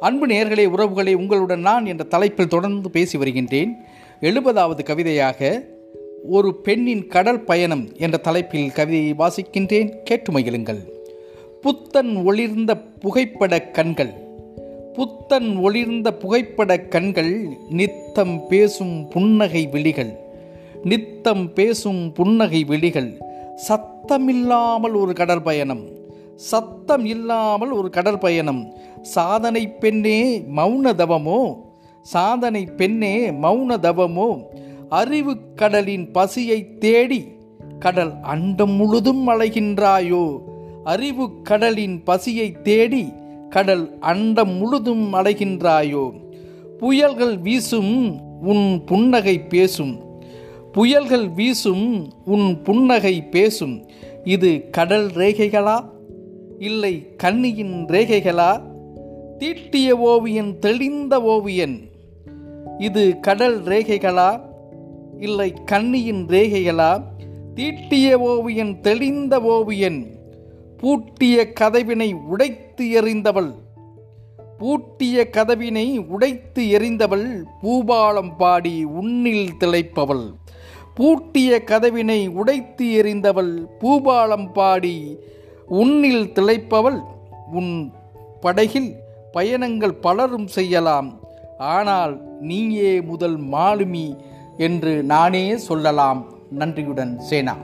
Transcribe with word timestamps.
அன்பு 0.00 0.26
நேர்களே 0.26 0.66
உறவுகளை 0.66 1.14
உங்களுடன் 1.14 1.60
நான் 1.60 1.86
என்ற 1.86 2.04
தலைப்பில் 2.04 2.48
தொடர்ந்து 2.48 2.90
பேசி 2.90 3.18
வருகின்றேன். 3.18 3.76
எழுபதாவது 4.20 4.82
கவிதையாக 4.82 5.66
ஒரு 6.28 6.54
பெண்ணின் 6.54 7.06
கடல் 7.06 7.44
பயணம் 7.44 7.88
என்ற 7.96 8.16
தலைப்பில் 8.18 8.72
கவிதையை 8.72 9.14
வாசிக்கின்றேன். 9.18 10.02
கேட்டு 10.04 10.32
மகிழுங்கள். 10.32 10.80
புத்தன் 11.60 12.16
ஒளிர்ந்த 12.16 12.76
புகைப்பட 12.76 13.60
கண்கள் 13.60 14.12
புத்தன் 14.92 15.56
ஒளிர்ந்த 15.56 16.12
புகைப்பட 16.12 16.78
கண்கள் 16.78 17.48
நித்தம் 17.70 18.40
பேசும் 18.48 19.08
புன்னகை 19.08 19.66
விழிகள் 19.66 20.18
நித்தம் 20.82 21.52
பேசும் 21.52 22.12
புன்னகை 22.12 22.64
விழிகள் 22.64 23.18
சத்தமில்லாமல் 23.68 24.94
ஒரு 24.94 25.12
கடல் 25.12 25.42
பயணம் 25.42 25.98
சத்தம் 26.40 27.04
இல்லாமல் 27.04 27.70
ஒரு 27.70 27.90
கடற்பயணம் 27.90 28.74
சாதனை 29.02 29.68
பெண்ணே 29.68 30.38
மௌன 30.56 30.94
தவமோ? 30.94 31.54
சாதனை 32.02 32.64
பெண்ணே 32.64 33.30
மௌன 33.30 33.76
தவமோ? 33.82 34.42
அறிவு 34.88 35.36
கடலின் 35.54 36.10
பசியை 36.10 36.74
தேடி 36.78 37.24
கடல் 37.78 38.12
அண்டம் 38.22 38.70
முழுதும் 38.70 39.28
அலைகின்றாயோ? 39.28 40.38
அறிவு 40.84 41.42
கடலின் 41.42 42.02
பசியை 42.02 42.62
தேடி 42.62 43.12
கடல் 43.50 43.98
அண்டம் 43.98 44.52
முழுதும் 44.52 45.14
அலைகின்றாயோ? 45.14 46.12
புயல்கள் 46.78 47.38
வீசும் 47.38 48.20
உன் 48.40 48.84
புன்னகை 48.84 49.38
பேசும். 49.40 50.00
புயல்கள் 50.72 51.28
வீசும் 51.28 52.12
உன் 52.24 52.62
புன்னகை 52.62 53.22
பேசும். 53.22 53.86
இது 54.24 54.70
கடல் 54.70 55.06
ரேகைகளா? 55.06 55.98
இல்லை 56.60 57.16
கண்ணியின் 57.16 57.86
ரேகைகளா? 57.86 58.60
தீட்டிய 59.38 59.98
ஓவியன் 59.98 60.58
தெளிந்த 60.58 61.22
ஓவியன். 61.22 61.90
இது 62.78 63.20
கடல் 63.20 63.62
ரேகைகளா? 63.62 64.40
இல்லை 65.18 65.54
கண்ணியின் 65.64 66.26
ரேகைகளா? 66.26 67.02
தீட்டிய 67.54 68.18
ஓவியன் 68.18 68.80
தெளிந்த 68.80 69.40
ஓவியன். 69.40 70.06
பூட்டிய 70.76 71.52
கதவினை 71.52 72.12
உடைத்து 72.12 72.84
எறிந்தவள். 72.84 73.52
பூட்டிய 74.58 75.30
கதவினை 75.30 75.98
உடைத்து 75.98 76.62
எறிந்தவள் 76.62 77.44
பூபாலம் 77.62 78.36
பாடி 78.36 78.84
உன்னில் 78.84 79.48
திளைப்பவள். 79.60 80.32
பூட்டிய 80.94 81.64
கதவினை 81.64 82.28
உடைத்து 82.28 82.84
எறிந்தவள் 82.84 83.66
பூபாலம் 83.80 84.52
பாடி 84.52 85.16
உன்னில் 85.70 86.32
திளைப்பவள் 86.34 86.98
உன் 87.52 87.92
படகில் 88.40 88.90
பயணங்கள் 89.32 90.00
பலரும் 90.04 90.46
செய்யலாம். 90.46 91.08
ஆனால் 91.58 92.14
நீயே 92.40 93.00
முதல் 93.00 93.38
மாலுமி 93.40 94.06
என்று 94.56 95.02
நானே 95.02 95.56
சொல்லலாம். 95.56 96.20
நன்றியுடன் 96.50 97.20
சேனா. 97.20 97.56